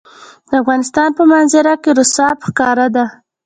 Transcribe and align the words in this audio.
د 0.47 0.49
افغانستان 0.61 1.09
په 1.17 1.23
منظره 1.31 1.73
کې 1.83 1.91
رسوب 1.99 2.37
ښکاره 2.47 2.87
ده. 2.95 3.05